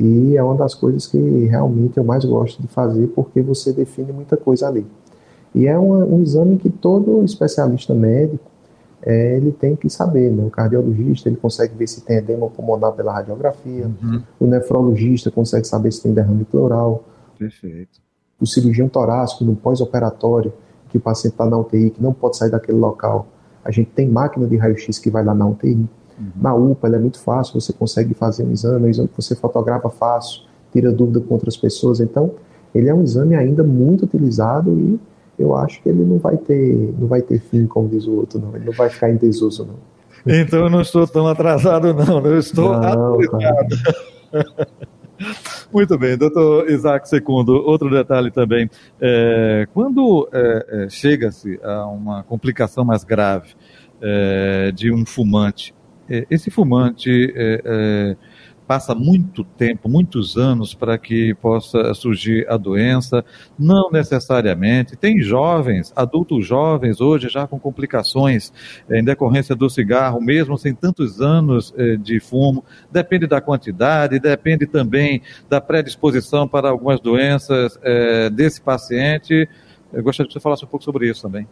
e 0.00 0.34
é 0.34 0.42
uma 0.42 0.54
das 0.54 0.74
coisas 0.74 1.06
que 1.06 1.18
realmente 1.18 1.98
eu 1.98 2.04
mais 2.04 2.24
gosto 2.24 2.62
de 2.62 2.68
fazer 2.68 3.08
porque 3.08 3.42
você 3.42 3.70
define 3.70 4.12
muita 4.12 4.34
coisa 4.34 4.66
ali. 4.66 4.86
E 5.54 5.66
é 5.66 5.78
uma, 5.78 5.98
um 5.98 6.22
exame 6.22 6.56
que 6.56 6.70
todo 6.70 7.22
especialista 7.22 7.94
médico 7.94 8.50
é, 9.02 9.36
ele 9.36 9.52
tem 9.52 9.76
que 9.76 9.90
saber. 9.90 10.30
Né? 10.30 10.42
O 10.42 10.50
cardiologista 10.50 11.28
ele 11.28 11.36
consegue 11.36 11.74
ver 11.76 11.86
se 11.86 12.00
tem 12.00 12.16
edema 12.16 12.48
pulmonar 12.48 12.92
pela 12.92 13.12
radiografia, 13.12 13.90
uhum. 14.02 14.22
o 14.40 14.46
nefrologista 14.46 15.30
consegue 15.30 15.66
saber 15.66 15.92
se 15.92 16.02
tem 16.02 16.14
derrame 16.14 16.46
pleural. 16.46 17.04
Perfeito. 17.38 18.00
O 18.40 18.46
cirurgião 18.46 18.88
torácico 18.88 19.44
no 19.44 19.54
pós-operatório, 19.54 20.50
que 20.88 20.96
o 20.96 21.00
paciente 21.00 21.34
está 21.34 21.44
na 21.44 21.58
UTI, 21.58 21.90
que 21.90 22.02
não 22.02 22.14
pode 22.14 22.38
sair 22.38 22.50
daquele 22.50 22.78
local, 22.78 23.26
a 23.62 23.70
gente 23.70 23.90
tem 23.90 24.08
máquina 24.08 24.46
de 24.46 24.56
raio-x 24.56 24.98
que 24.98 25.10
vai 25.10 25.22
lá 25.22 25.34
na 25.34 25.46
UTI. 25.46 25.86
Uhum. 26.20 26.26
Na 26.36 26.54
UPA 26.54 26.86
ela 26.86 26.96
é 26.96 26.98
muito 27.00 27.18
fácil, 27.18 27.58
você 27.58 27.72
consegue 27.72 28.12
fazer 28.12 28.44
um 28.44 28.52
exame, 28.52 28.84
é 28.84 28.86
um 28.86 28.90
exame 28.90 29.08
que 29.08 29.16
você 29.16 29.34
fotografa 29.34 29.88
fácil, 29.88 30.42
tira 30.72 30.92
dúvida 30.92 31.20
com 31.20 31.34
outras 31.34 31.56
pessoas. 31.56 32.00
Então, 32.00 32.32
ele 32.74 32.88
é 32.88 32.94
um 32.94 33.02
exame 33.02 33.34
ainda 33.34 33.64
muito 33.64 34.04
utilizado 34.04 34.78
e 34.78 35.00
eu 35.38 35.56
acho 35.56 35.82
que 35.82 35.88
ele 35.88 36.04
não 36.04 36.18
vai 36.18 36.36
ter, 36.36 36.94
não 36.98 37.08
vai 37.08 37.22
ter 37.22 37.40
fim, 37.40 37.66
como 37.66 37.88
diz 37.88 38.06
o 38.06 38.14
outro, 38.14 38.38
não. 38.38 38.54
Ele 38.54 38.66
não 38.66 38.72
vai 38.72 38.90
ficar 38.90 39.10
em 39.10 39.16
desuso, 39.16 39.66
não. 39.66 39.90
Então 40.26 40.60
eu 40.60 40.70
não 40.70 40.82
estou 40.82 41.06
tão 41.06 41.26
atrasado, 41.26 41.94
não. 41.94 42.24
Eu 42.26 42.38
estou 42.38 42.72
atualizado. 42.74 43.76
Muito 45.72 45.98
bem, 45.98 46.16
doutor 46.16 46.68
Isaac 46.70 47.08
Secundo, 47.08 47.52
outro 47.52 47.90
detalhe 47.90 48.30
também. 48.30 48.68
É, 49.00 49.66
quando 49.72 50.28
é, 50.32 50.66
é, 50.68 50.88
chega-se 50.88 51.58
a 51.62 51.86
uma 51.86 52.22
complicação 52.22 52.84
mais 52.84 53.04
grave 53.04 53.54
é, 54.00 54.72
de 54.72 54.92
um 54.92 55.04
fumante, 55.04 55.74
esse 56.30 56.50
fumante 56.50 57.32
é, 57.36 58.16
passa 58.70 58.94
muito 58.94 59.42
tempo, 59.42 59.88
muitos 59.88 60.36
anos 60.36 60.74
para 60.74 60.96
que 60.96 61.34
possa 61.34 61.92
surgir 61.92 62.46
a 62.48 62.56
doença, 62.56 63.24
não 63.58 63.90
necessariamente. 63.90 64.96
Tem 64.96 65.20
jovens, 65.20 65.92
adultos 65.96 66.46
jovens 66.46 67.00
hoje 67.00 67.28
já 67.28 67.48
com 67.48 67.58
complicações 67.58 68.52
em 68.88 69.02
decorrência 69.02 69.56
do 69.56 69.68
cigarro, 69.68 70.20
mesmo 70.20 70.56
sem 70.56 70.72
tantos 70.72 71.20
anos 71.20 71.74
de 72.00 72.20
fumo. 72.20 72.64
Depende 72.92 73.26
da 73.26 73.40
quantidade, 73.40 74.20
depende 74.20 74.68
também 74.68 75.20
da 75.48 75.60
predisposição 75.60 76.46
para 76.46 76.70
algumas 76.70 77.00
doenças 77.00 77.76
desse 78.32 78.60
paciente. 78.60 79.48
Eu 79.92 80.04
gostaria 80.04 80.28
que 80.28 80.32
você 80.32 80.38
falasse 80.38 80.64
um 80.64 80.68
pouco 80.68 80.84
sobre 80.84 81.10
isso 81.10 81.22
também 81.22 81.48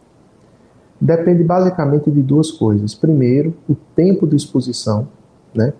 depende 1.00 1.44
basicamente 1.44 2.10
de 2.10 2.22
duas 2.22 2.50
coisas. 2.50 2.94
Primeiro, 2.94 3.54
o 3.68 3.74
tempo 3.74 4.26
de 4.26 4.36
exposição, 4.36 5.08
né? 5.54 5.72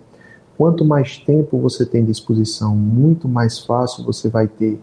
Quanto 0.57 0.83
mais 0.83 1.17
tempo 1.17 1.57
você 1.57 1.85
tem 1.85 2.03
de 2.03 2.11
exposição, 2.11 2.75
muito 2.75 3.27
mais 3.27 3.59
fácil 3.59 4.03
você 4.03 4.29
vai 4.29 4.47
ter 4.47 4.79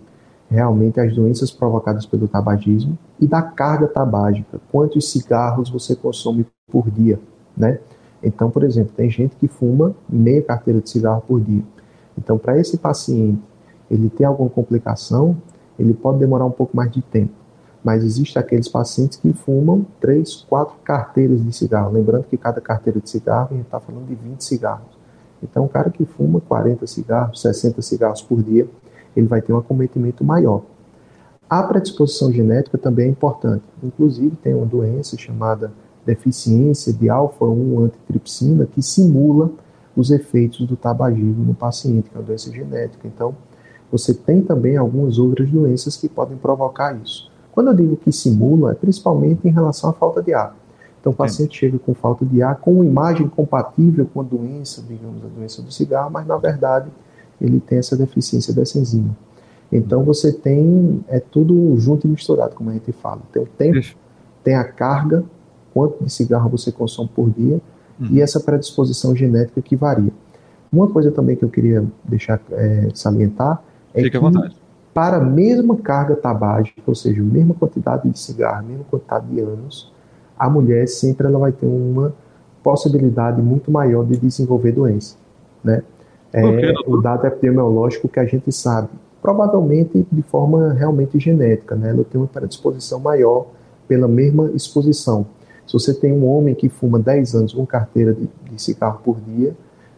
realmente 0.48 1.00
as 1.00 1.14
doenças 1.14 1.50
provocadas 1.50 2.06
pelo 2.06 2.28
tabagismo 2.28 2.96
e 3.20 3.26
da 3.26 3.42
carga 3.42 3.86
tabágica, 3.86 4.60
quantos 4.70 5.10
cigarros 5.10 5.68
você 5.68 5.94
consome 5.94 6.46
por 6.70 6.90
dia, 6.90 7.20
né? 7.56 7.78
Então, 8.22 8.50
por 8.50 8.64
exemplo, 8.64 8.92
tem 8.96 9.10
gente 9.10 9.36
que 9.36 9.46
fuma 9.46 9.94
meia 10.08 10.42
carteira 10.42 10.80
de 10.80 10.88
cigarro 10.88 11.22
por 11.26 11.40
dia. 11.40 11.62
Então, 12.16 12.38
para 12.38 12.58
esse 12.58 12.78
paciente, 12.78 13.42
ele 13.90 14.08
ter 14.08 14.24
alguma 14.24 14.48
complicação, 14.48 15.36
ele 15.78 15.92
pode 15.92 16.18
demorar 16.18 16.46
um 16.46 16.50
pouco 16.50 16.74
mais 16.74 16.90
de 16.90 17.02
tempo 17.02 17.45
mas 17.86 18.02
existem 18.02 18.42
aqueles 18.42 18.66
pacientes 18.66 19.16
que 19.16 19.32
fumam 19.32 19.86
três, 20.00 20.44
quatro 20.48 20.74
carteiras 20.82 21.40
de 21.40 21.52
cigarro. 21.52 21.92
Lembrando 21.92 22.24
que 22.24 22.36
cada 22.36 22.60
carteira 22.60 23.00
de 23.00 23.08
cigarro, 23.08 23.50
a 23.52 23.54
gente 23.54 23.66
está 23.66 23.78
falando 23.78 24.08
de 24.08 24.14
20 24.16 24.40
cigarros. 24.40 24.98
Então, 25.40 25.66
o 25.66 25.68
cara 25.68 25.88
que 25.88 26.04
fuma 26.04 26.40
40 26.40 26.84
cigarros, 26.88 27.40
60 27.40 27.80
cigarros 27.82 28.20
por 28.22 28.42
dia, 28.42 28.66
ele 29.16 29.28
vai 29.28 29.40
ter 29.40 29.52
um 29.52 29.58
acometimento 29.58 30.24
maior. 30.24 30.62
A 31.48 31.62
predisposição 31.62 32.32
genética 32.32 32.76
também 32.76 33.06
é 33.06 33.10
importante. 33.10 33.62
Inclusive, 33.80 34.34
tem 34.34 34.52
uma 34.52 34.66
doença 34.66 35.16
chamada 35.16 35.72
deficiência 36.04 36.92
de 36.92 37.08
alfa-1 37.08 37.84
antitripsina 37.84 38.66
que 38.66 38.82
simula 38.82 39.48
os 39.96 40.10
efeitos 40.10 40.66
do 40.66 40.76
tabagismo 40.76 41.44
no 41.44 41.54
paciente, 41.54 42.10
que 42.10 42.16
é 42.16 42.18
uma 42.18 42.26
doença 42.26 42.50
genética. 42.50 43.06
Então, 43.06 43.32
você 43.92 44.12
tem 44.12 44.42
também 44.42 44.76
algumas 44.76 45.20
outras 45.20 45.48
doenças 45.48 45.96
que 45.96 46.08
podem 46.08 46.36
provocar 46.36 46.92
isso. 47.00 47.35
Quando 47.56 47.68
eu 47.68 47.74
digo 47.74 47.96
que 47.96 48.12
simula, 48.12 48.72
é 48.72 48.74
principalmente 48.74 49.48
em 49.48 49.50
relação 49.50 49.88
à 49.88 49.92
falta 49.94 50.22
de 50.22 50.34
ar. 50.34 50.54
Então, 51.00 51.10
o 51.10 51.16
paciente 51.16 51.56
chega 51.56 51.78
com 51.78 51.94
falta 51.94 52.22
de 52.22 52.42
ar, 52.42 52.56
com 52.56 52.74
uma 52.74 52.84
imagem 52.84 53.26
compatível 53.28 54.06
com 54.12 54.20
a 54.20 54.22
doença, 54.22 54.84
digamos, 54.86 55.24
a 55.24 55.28
doença 55.28 55.62
do 55.62 55.72
cigarro, 55.72 56.10
mas 56.10 56.26
na 56.26 56.36
verdade 56.36 56.90
ele 57.40 57.58
tem 57.58 57.78
essa 57.78 57.96
deficiência 57.96 58.52
dessa 58.52 58.78
enzima. 58.78 59.16
Então, 59.72 60.04
você 60.04 60.34
tem, 60.34 61.02
é 61.08 61.18
tudo 61.18 61.74
junto 61.78 62.06
e 62.06 62.10
misturado, 62.10 62.54
como 62.54 62.68
a 62.68 62.74
gente 62.74 62.92
fala. 62.92 63.22
Tem 63.32 63.42
o 63.42 63.46
tempo, 63.46 63.78
Isso. 63.78 63.96
tem 64.44 64.54
a 64.54 64.64
carga, 64.64 65.24
quanto 65.72 66.04
de 66.04 66.12
cigarro 66.12 66.50
você 66.50 66.70
consome 66.70 67.08
por 67.08 67.30
dia, 67.30 67.58
uhum. 67.98 68.08
e 68.10 68.20
essa 68.20 68.38
predisposição 68.38 69.16
genética 69.16 69.62
que 69.62 69.74
varia. 69.74 70.12
Uma 70.70 70.88
coisa 70.88 71.10
também 71.10 71.34
que 71.34 71.42
eu 71.42 71.48
queria 71.48 71.82
deixar 72.04 72.38
é, 72.50 72.90
salientar 72.92 73.62
é 73.94 74.02
Fique 74.02 74.10
que 74.10 74.18
para 74.96 75.18
a 75.18 75.20
mesma 75.20 75.76
carga 75.76 76.16
tabágica, 76.16 76.80
ou 76.86 76.94
seja, 76.94 77.20
a 77.20 77.24
mesma 77.24 77.52
quantidade 77.52 78.08
de 78.08 78.18
cigarro, 78.18 78.60
a 78.60 78.62
mesma 78.62 78.84
quantidade 78.84 79.26
de 79.26 79.40
anos, 79.40 79.92
a 80.38 80.48
mulher 80.48 80.88
sempre 80.88 81.26
ela 81.26 81.38
vai 81.38 81.52
ter 81.52 81.66
uma 81.66 82.14
possibilidade 82.62 83.42
muito 83.42 83.70
maior 83.70 84.06
de 84.06 84.16
desenvolver 84.16 84.72
doença. 84.72 85.16
Né? 85.62 85.82
É 86.32 86.72
o 86.86 86.96
dado 86.96 87.26
epidemiológico 87.26 88.08
que 88.08 88.18
a 88.18 88.24
gente 88.24 88.50
sabe, 88.50 88.88
provavelmente 89.20 90.06
de 90.10 90.22
forma 90.22 90.72
realmente 90.72 91.20
genética, 91.20 91.76
né? 91.76 91.90
ela 91.90 92.02
tem 92.02 92.18
uma 92.18 92.26
predisposição 92.26 92.98
maior 92.98 93.48
pela 93.86 94.08
mesma 94.08 94.50
exposição. 94.54 95.26
Se 95.66 95.74
você 95.74 95.92
tem 95.92 96.10
um 96.10 96.26
homem 96.26 96.54
que 96.54 96.70
fuma 96.70 96.98
10 96.98 97.34
anos 97.34 97.54
uma 97.54 97.66
carteira 97.66 98.14
de, 98.14 98.30
de 98.50 98.62
cigarro 98.62 99.00
por 99.04 99.20
dia, 99.20 99.54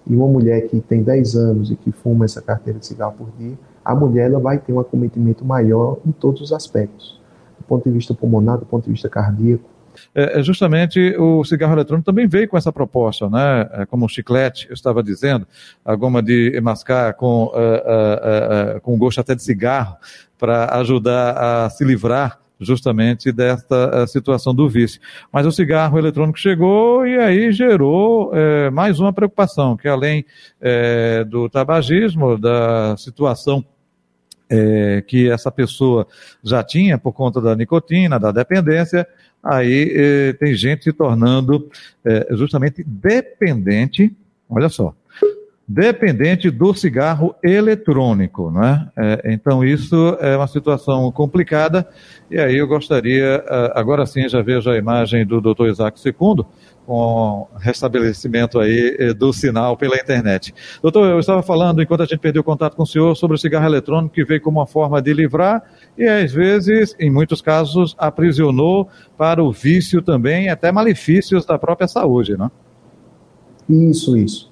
e 0.08 0.16
uma 0.16 0.26
mulher 0.26 0.62
que 0.62 0.80
tem 0.80 1.02
10 1.02 1.36
anos 1.36 1.70
e 1.70 1.76
que 1.76 1.92
fuma 1.92 2.24
essa 2.24 2.40
carteira 2.40 2.78
de 2.78 2.86
cigarro 2.86 3.14
por 3.16 3.28
dia, 3.38 3.56
a 3.88 3.94
mulher 3.94 4.30
ela 4.30 4.38
vai 4.38 4.58
ter 4.58 4.70
um 4.70 4.78
acometimento 4.78 5.42
maior 5.46 5.96
em 6.06 6.12
todos 6.12 6.42
os 6.42 6.52
aspectos, 6.52 7.18
do 7.56 7.64
ponto 7.64 7.88
de 7.88 7.90
vista 7.90 8.12
pulmonar, 8.12 8.58
do 8.58 8.66
ponto 8.66 8.84
de 8.84 8.90
vista 8.90 9.08
cardíaco. 9.08 9.64
É, 10.14 10.40
é 10.40 10.42
justamente 10.42 11.16
o 11.16 11.42
cigarro 11.42 11.72
eletrônico 11.72 12.04
também 12.04 12.28
veio 12.28 12.46
com 12.46 12.58
essa 12.58 12.70
proposta, 12.70 13.30
né? 13.30 13.66
É, 13.72 13.86
como 13.86 14.04
o 14.04 14.08
chiclete, 14.08 14.66
eu 14.68 14.74
estava 14.74 15.02
dizendo, 15.02 15.46
a 15.82 15.96
goma 15.96 16.22
de 16.22 16.60
mascar 16.60 17.14
com, 17.14 17.44
uh, 17.44 17.46
uh, 17.46 18.76
uh, 18.76 18.80
com 18.82 18.98
gosto 18.98 19.22
até 19.22 19.34
de 19.34 19.42
cigarro, 19.42 19.96
para 20.38 20.66
ajudar 20.78 21.64
a 21.64 21.70
se 21.70 21.82
livrar 21.82 22.38
justamente 22.60 23.32
desta 23.32 24.04
uh, 24.04 24.06
situação 24.06 24.54
do 24.54 24.68
vício. 24.68 25.00
Mas 25.32 25.46
o 25.46 25.50
cigarro 25.50 25.98
eletrônico 25.98 26.38
chegou 26.38 27.06
e 27.06 27.18
aí 27.18 27.52
gerou 27.52 28.32
mais 28.70 29.00
uma 29.00 29.14
preocupação, 29.14 29.78
que 29.78 29.88
além 29.88 30.26
do 31.28 31.48
tabagismo, 31.48 32.36
da 32.36 32.96
situação 32.96 33.64
que 35.06 35.30
essa 35.30 35.50
pessoa 35.50 36.06
já 36.42 36.62
tinha 36.62 36.96
por 36.98 37.12
conta 37.12 37.40
da 37.40 37.54
nicotina, 37.54 38.18
da 38.18 38.32
dependência, 38.32 39.06
aí 39.42 40.34
tem 40.38 40.54
gente 40.54 40.84
se 40.84 40.92
tornando 40.92 41.70
justamente 42.30 42.82
dependente, 42.82 44.16
olha 44.48 44.68
só, 44.68 44.94
dependente 45.68 46.50
do 46.50 46.72
cigarro 46.72 47.34
eletrônico, 47.44 48.50
não 48.50 48.64
é? 48.64 48.90
Então 49.26 49.62
isso 49.62 50.16
é 50.18 50.34
uma 50.34 50.46
situação 50.46 51.12
complicada 51.12 51.86
e 52.30 52.38
aí 52.38 52.56
eu 52.56 52.66
gostaria, 52.66 53.44
ah, 53.46 53.72
agora 53.74 54.06
sim 54.06 54.26
já 54.28 54.40
vejo 54.40 54.70
a 54.70 54.78
imagem 54.78 55.26
do 55.26 55.40
Dr. 55.40 55.66
Isaac 55.66 56.00
II 56.04 56.44
com 56.88 57.46
restabelecimento 57.58 58.58
aí 58.58 58.96
eh, 58.98 59.12
do 59.12 59.30
sinal 59.30 59.76
pela 59.76 59.96
internet. 59.96 60.54
Doutor, 60.80 61.06
eu 61.10 61.18
estava 61.18 61.42
falando 61.42 61.82
enquanto 61.82 62.00
a 62.00 62.06
gente 62.06 62.18
perdeu 62.18 62.42
contato 62.42 62.76
com 62.76 62.82
o 62.82 62.86
senhor 62.86 63.14
sobre 63.14 63.34
o 63.34 63.38
cigarro 63.38 63.66
eletrônico 63.66 64.14
que 64.14 64.24
veio 64.24 64.40
como 64.40 64.58
uma 64.58 64.66
forma 64.66 65.02
de 65.02 65.12
livrar 65.12 65.62
e 65.98 66.08
às 66.08 66.32
vezes, 66.32 66.96
em 66.98 67.10
muitos 67.10 67.42
casos, 67.42 67.94
aprisionou 67.98 68.88
para 69.18 69.44
o 69.44 69.52
vício 69.52 70.00
também, 70.00 70.48
até 70.48 70.72
malefícios 70.72 71.44
da 71.44 71.58
própria 71.58 71.86
saúde, 71.86 72.38
não? 72.38 72.50
Isso, 73.68 74.16
isso. 74.16 74.47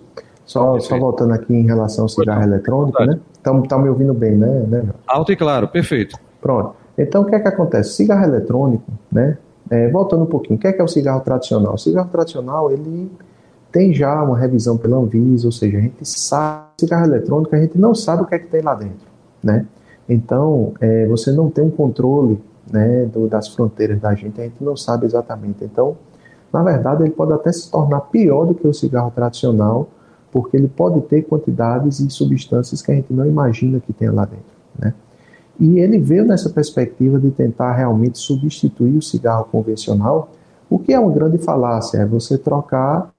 Só, 0.46 0.78
só 0.78 0.96
voltando 0.98 1.32
aqui 1.32 1.52
em 1.52 1.66
relação 1.66 2.04
ao 2.04 2.08
cigarro 2.08 2.44
eletrônico, 2.44 3.04
né? 3.04 3.18
Estão 3.32 3.60
tá 3.62 3.76
me 3.76 3.88
ouvindo 3.88 4.14
bem, 4.14 4.36
né, 4.36 4.64
né? 4.68 4.84
Alto 5.06 5.32
e 5.32 5.36
claro, 5.36 5.66
perfeito. 5.66 6.16
Pronto. 6.40 6.76
Então, 6.96 7.22
o 7.22 7.24
que 7.26 7.34
é 7.34 7.40
que 7.40 7.48
acontece? 7.48 7.94
Cigarro 7.94 8.24
eletrônico, 8.24 8.90
né? 9.10 9.36
É, 9.68 9.90
voltando 9.90 10.22
um 10.22 10.26
pouquinho, 10.26 10.56
o 10.56 10.60
que 10.60 10.68
é 10.68 10.72
que 10.72 10.80
é 10.80 10.84
o 10.84 10.88
cigarro 10.88 11.20
tradicional? 11.20 11.74
O 11.74 11.78
cigarro 11.78 12.08
tradicional, 12.08 12.70
ele 12.70 13.10
tem 13.72 13.92
já 13.92 14.22
uma 14.22 14.38
revisão 14.38 14.78
pela 14.78 14.96
Anvisa, 14.96 15.48
ou 15.48 15.52
seja, 15.52 15.78
a 15.78 15.80
gente 15.80 16.04
sabe, 16.04 16.66
cigarro 16.80 17.06
eletrônico, 17.06 17.54
a 17.54 17.58
gente 17.58 17.76
não 17.76 17.94
sabe 17.94 18.22
o 18.22 18.26
que 18.26 18.36
é 18.36 18.38
que 18.38 18.46
tem 18.46 18.62
lá 18.62 18.74
dentro, 18.74 19.06
né? 19.42 19.66
Então, 20.08 20.72
é, 20.80 21.06
você 21.06 21.32
não 21.32 21.50
tem 21.50 21.64
um 21.64 21.70
controle 21.70 22.40
né, 22.70 23.06
do, 23.06 23.26
das 23.28 23.48
fronteiras 23.48 24.00
da 24.00 24.14
gente, 24.14 24.40
a 24.40 24.44
gente 24.44 24.62
não 24.62 24.76
sabe 24.76 25.06
exatamente. 25.06 25.64
Então, 25.64 25.96
na 26.52 26.62
verdade, 26.62 27.02
ele 27.02 27.10
pode 27.10 27.32
até 27.32 27.52
se 27.52 27.70
tornar 27.70 28.00
pior 28.02 28.46
do 28.46 28.54
que 28.54 28.66
o 28.66 28.72
cigarro 28.72 29.10
tradicional, 29.10 29.88
porque 30.36 30.54
ele 30.54 30.68
pode 30.68 31.00
ter 31.00 31.22
quantidades 31.22 31.98
e 31.98 32.10
substâncias 32.10 32.82
que 32.82 32.92
a 32.92 32.94
gente 32.94 33.10
não 33.10 33.24
imagina 33.24 33.80
que 33.80 33.90
tenha 33.90 34.12
lá 34.12 34.26
dentro. 34.26 34.44
Né? 34.78 34.92
E 35.58 35.78
ele 35.78 35.98
veio 35.98 36.26
nessa 36.26 36.50
perspectiva 36.50 37.18
de 37.18 37.30
tentar 37.30 37.72
realmente 37.72 38.18
substituir 38.18 38.98
o 38.98 39.00
cigarro 39.00 39.46
convencional, 39.46 40.28
o 40.68 40.78
que 40.78 40.92
é 40.92 41.00
uma 41.00 41.10
grande 41.10 41.38
falácia, 41.38 42.00
é 42.00 42.04
você 42.04 42.36
trocar 42.36 43.10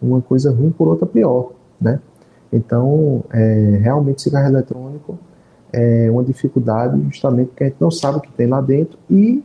uma 0.00 0.20
coisa 0.20 0.52
ruim 0.52 0.70
por 0.70 0.88
outra 0.88 1.06
pior. 1.06 1.52
Né? 1.80 2.00
Então, 2.52 3.24
é, 3.32 3.78
realmente, 3.80 4.20
cigarro 4.20 4.48
eletrônico 4.48 5.18
é 5.72 6.10
uma 6.10 6.22
dificuldade 6.22 7.00
justamente 7.04 7.48
porque 7.48 7.64
a 7.64 7.66
gente 7.68 7.80
não 7.80 7.90
sabe 7.90 8.18
o 8.18 8.20
que 8.20 8.30
tem 8.32 8.46
lá 8.46 8.60
dentro 8.60 8.98
e, 9.08 9.42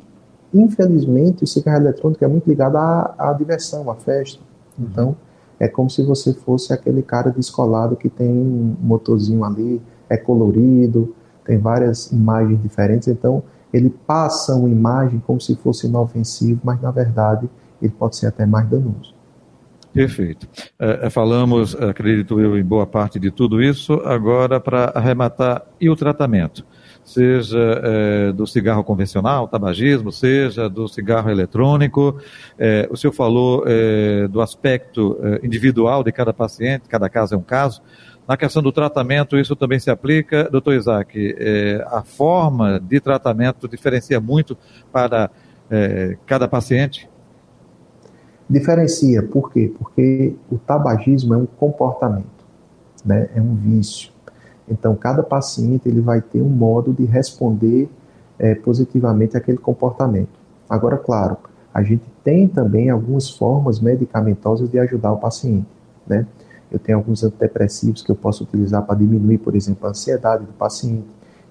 infelizmente, 0.54 1.46
o 1.46 1.48
cigarro 1.48 1.78
eletrônico 1.78 2.22
é 2.22 2.28
muito 2.28 2.50
ligado 2.50 2.76
à, 2.76 3.16
à 3.18 3.32
diversão, 3.32 3.90
à 3.90 3.96
festa. 3.96 4.42
Então, 4.78 5.16
é 5.60 5.68
como 5.68 5.90
se 5.90 6.04
você 6.04 6.34
fosse 6.34 6.74
aquele 6.74 7.02
cara 7.02 7.32
descolado 7.32 7.96
que 7.96 8.10
tem 8.10 8.30
um 8.30 8.76
motorzinho 8.82 9.44
ali, 9.44 9.82
é 10.10 10.18
colorido, 10.18 11.16
tem 11.46 11.58
várias 11.58 12.12
imagens 12.12 12.62
diferentes, 12.62 13.08
então 13.08 13.44
ele 13.74 13.90
passa 13.90 14.56
uma 14.56 14.70
imagem 14.70 15.22
como 15.26 15.42
se 15.42 15.56
fosse 15.56 15.88
inofensivo, 15.88 16.62
mas 16.64 16.80
na 16.82 16.92
verdade 16.92 17.50
ele 17.82 17.92
pode 17.92 18.16
ser 18.16 18.28
até 18.28 18.46
mais 18.46 18.70
danoso. 18.70 19.14
Perfeito. 19.94 20.48
É, 20.80 21.08
é 21.08 21.10
falamos, 21.10 21.76
acredito 21.76 22.40
eu, 22.40 22.58
em 22.58 22.64
boa 22.64 22.88
parte 22.88 23.20
de 23.20 23.30
tudo 23.30 23.62
isso. 23.62 23.94
Agora, 24.06 24.60
para 24.60 24.86
arrematar, 24.96 25.64
e 25.80 25.90
o 25.90 25.96
tratamento? 25.96 26.66
seja 27.06 27.60
é, 27.84 28.32
do 28.32 28.48
cigarro 28.48 28.82
convencional, 28.82 29.46
tabagismo, 29.46 30.10
seja 30.10 30.70
do 30.70 30.88
cigarro 30.88 31.30
eletrônico. 31.30 32.18
O 32.90 32.96
senhor 32.96 33.12
falou 33.12 33.66
do 34.30 34.40
aspecto 34.40 35.20
individual 35.44 36.02
de 36.02 36.14
cada 36.14 36.32
paciente, 36.32 36.88
cada 36.88 37.10
caso 37.10 37.36
é 37.36 37.38
um 37.38 37.44
caso. 37.44 37.82
Na 38.26 38.38
questão 38.38 38.64
do 38.64 38.72
tratamento, 38.72 39.38
isso 39.38 39.54
também 39.54 39.80
se 39.80 39.92
aplica. 39.92 40.50
Doutor 40.50 40.76
Isaac, 40.76 41.36
a 41.88 42.04
forma 42.04 42.80
de 42.80 43.02
tratamento 43.02 43.68
diferencia 43.68 44.22
muito 44.22 44.58
para 44.90 45.30
cada 46.26 46.48
paciente? 46.48 47.10
Diferencia, 48.50 49.24
por 49.24 49.52
quê? 49.52 49.74
Porque 49.78 50.36
o 50.52 50.58
tabagismo 50.58 51.34
é 51.34 51.38
um 51.38 51.46
comportamento, 51.46 52.46
né? 53.06 53.30
é 53.34 53.42
um 53.42 53.56
vício. 53.56 54.12
Então, 54.68 54.96
cada 54.96 55.24
paciente 55.24 55.88
ele 55.88 56.02
vai 56.02 56.22
ter 56.22 56.42
um 56.42 56.50
modo 56.50 56.94
de 56.94 57.06
responder 57.06 57.90
é, 58.38 58.56
positivamente 58.56 59.38
àquele 59.38 59.58
comportamento. 59.58 60.30
Agora, 60.70 60.98
claro, 60.98 61.38
a 61.74 61.82
gente 61.82 62.04
tem 62.24 62.48
também 62.48 62.90
algumas 62.90 63.30
formas 63.30 63.80
medicamentosas 63.80 64.70
de 64.70 64.80
ajudar 64.80 65.12
o 65.12 65.18
paciente, 65.18 65.68
né? 66.08 66.26
Eu 66.72 66.80
tenho 66.80 66.98
alguns 66.98 67.24
antidepressivos 67.24 68.02
que 68.02 68.12
eu 68.12 68.16
posso 68.16 68.44
utilizar 68.44 68.82
para 68.84 68.96
diminuir, 68.96 69.38
por 69.38 69.56
exemplo, 69.56 69.86
a 69.86 69.92
ansiedade 69.92 70.44
do 70.44 70.54
paciente. 70.54 71.06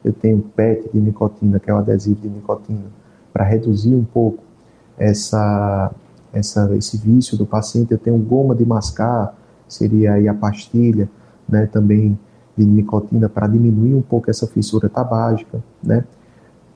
Eu 0.04 0.12
tenho 0.12 0.40
PET 0.40 0.90
de 0.92 1.00
nicotina, 1.00 1.61
que 1.61 1.70
é 1.70 1.75
o 1.75 1.76
adesivo 1.76 2.20
de 2.20 2.28
nicotina, 2.28 2.87
para 3.32 3.44
reduzir 3.44 3.94
um 3.94 4.02
pouco 4.02 4.42
essa, 4.99 5.92
essa, 6.32 6.74
esse 6.76 6.96
vício 6.96 7.36
do 7.36 7.46
paciente. 7.46 7.92
Eu 7.92 7.98
tenho 7.98 8.18
goma 8.18 8.54
de 8.54 8.64
mascar, 8.64 9.34
seria 9.68 10.14
aí 10.14 10.28
a 10.28 10.34
pastilha, 10.34 11.08
né? 11.48 11.66
Também 11.66 12.18
de 12.56 12.64
nicotina 12.64 13.28
para 13.28 13.46
diminuir 13.46 13.94
um 13.94 14.02
pouco 14.02 14.30
essa 14.30 14.46
fissura 14.46 14.88
tabágica, 14.88 15.62
né? 15.82 16.04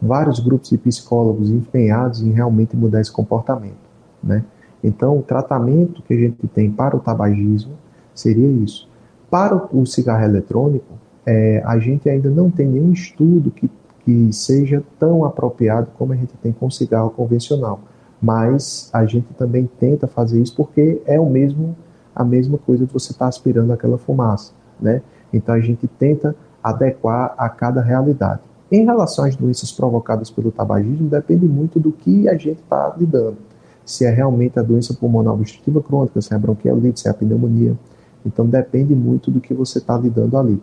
Vários 0.01 0.41
grupos 0.41 0.71
de 0.71 0.79
psicólogos 0.79 1.51
empenhados 1.51 2.23
em 2.23 2.31
realmente 2.31 2.77
mudar 2.77 3.01
esse 3.01 3.13
comportamento, 3.13 3.77
né? 4.23 4.45
Então, 4.83 5.19
o 5.19 5.23
tratamento 5.23 6.03
que 6.03 6.15
a 6.15 6.17
gente 6.17 6.47
tem 6.49 6.71
para 6.71 6.97
o 6.97 7.01
tabagismo 7.01 7.73
seria 8.15 8.47
isso. 8.47 8.89
Para 9.31 9.57
o 9.75 9.85
cigarro 9.85 10.25
eletrônico, 10.25 10.95
é, 11.25 11.63
a 11.65 11.79
gente 11.79 12.09
ainda 12.09 12.31
não 12.31 12.51
tem 12.51 12.69
nenhum 12.69 12.93
estudo 12.93 13.51
que, 13.51 13.69
que 14.05 14.33
seja 14.33 14.83
tão 14.99 15.25
apropriado 15.25 15.91
como 15.99 16.13
a 16.13 16.17
gente 16.17 16.35
tem 16.41 16.53
com 16.53 16.67
o 16.67 16.71
cigarro 16.71 17.11
convencional. 17.11 17.81
Mas 18.21 18.91
a 18.93 19.05
gente 19.05 19.33
também 19.35 19.69
tenta 19.79 20.07
fazer 20.07 20.41
isso 20.41 20.55
porque 20.57 21.03
é 21.07 21.21
o 21.21 21.29
mesmo 21.29 21.77
a 22.15 22.25
mesma 22.25 22.57
coisa 22.57 22.87
que 22.87 22.93
você 22.95 23.13
está 23.13 23.29
aspirando 23.29 23.75
aquela 23.75 23.99
fumaça, 23.99 24.53
né? 24.81 25.03
Então 25.31 25.55
a 25.55 25.61
gente 25.61 25.87
tenta 25.87 26.35
adequar 26.63 27.35
a 27.37 27.47
cada 27.51 27.83
realidade. 27.83 28.41
Em 28.73 28.87
relação 28.87 29.27
às 29.27 29.37
doenças 29.37 29.71
provocadas 29.71 30.31
pelo 30.31 30.51
tabagismo, 30.51 31.11
depende 31.11 31.47
muito 31.47 31.79
do 31.79 31.93
que 31.93 32.27
a 32.27 32.33
gente 32.33 32.63
está 32.63 32.95
lidando. 32.97 33.37
Se 33.85 34.07
é 34.07 34.11
realmente 34.11 34.59
a 34.59 34.63
doença 34.63 34.95
pulmonar 34.95 35.35
obstrutiva 35.35 35.83
crônica, 35.83 36.21
se 36.23 36.33
é 36.33 36.37
a 36.37 36.39
bronquiolite, 36.39 37.01
se 37.01 37.07
é 37.07 37.11
a 37.11 37.15
pneumonia. 37.15 37.77
Então 38.25 38.47
depende 38.47 38.95
muito 38.95 39.31
do 39.31 39.41
que 39.41 39.53
você 39.53 39.79
está 39.79 39.97
lidando 39.99 40.39
ali. 40.39 40.61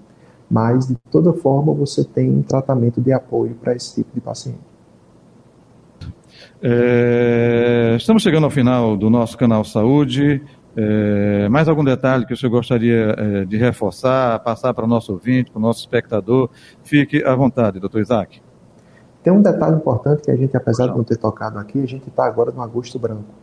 Mas, 0.49 0.87
de 0.87 0.95
toda 1.09 1.31
forma, 1.33 1.73
você 1.73 2.03
tem 2.03 2.29
um 2.29 2.41
tratamento 2.41 2.99
de 2.99 3.13
apoio 3.13 3.55
para 3.55 3.75
esse 3.75 3.95
tipo 3.95 4.13
de 4.13 4.19
paciente. 4.19 4.72
É, 6.65 7.97
estamos 7.97 8.23
chegando 8.23 8.45
ao 8.45 8.49
final 8.49 8.95
do 8.95 9.09
nosso 9.09 9.37
canal 9.37 9.65
Saúde. 9.65 10.41
É, 10.77 11.49
mais 11.49 11.67
algum 11.67 11.83
detalhe 11.83 12.25
que 12.25 12.33
o 12.33 12.37
senhor 12.37 12.51
gostaria 12.51 13.13
é, 13.17 13.45
de 13.45 13.57
reforçar, 13.57 14.39
passar 14.39 14.73
para 14.73 14.85
o 14.85 14.87
nosso 14.87 15.11
ouvinte, 15.11 15.51
para 15.51 15.59
o 15.59 15.61
nosso 15.61 15.81
espectador? 15.81 16.49
Fique 16.81 17.21
à 17.25 17.35
vontade, 17.35 17.81
doutor 17.81 17.99
Isaac. 17.99 18.41
Tem 19.21 19.33
um 19.33 19.41
detalhe 19.41 19.75
importante 19.75 20.21
que 20.21 20.31
a 20.31 20.37
gente, 20.37 20.55
apesar 20.55 20.87
de 20.87 20.95
não 20.95 21.03
ter 21.03 21.17
tocado 21.17 21.59
aqui, 21.59 21.83
a 21.83 21.85
gente 21.85 22.07
está 22.07 22.25
agora 22.25 22.49
no 22.51 22.61
Agosto 22.61 22.97
Branco, 22.97 23.33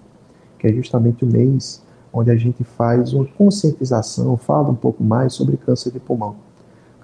que 0.58 0.66
é 0.66 0.72
justamente 0.72 1.22
o 1.22 1.28
mês 1.28 1.84
onde 2.10 2.30
a 2.30 2.36
gente 2.36 2.64
faz 2.64 3.12
uma 3.12 3.26
conscientização, 3.26 4.34
fala 4.38 4.70
um 4.70 4.74
pouco 4.74 5.04
mais 5.04 5.34
sobre 5.34 5.58
câncer 5.58 5.92
de 5.92 6.00
pulmão. 6.00 6.36